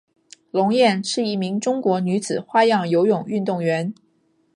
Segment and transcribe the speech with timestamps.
[0.49, 3.93] 龙艳是一名中国女子花样游泳运动员。